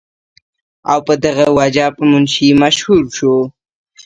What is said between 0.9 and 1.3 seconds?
او پۀ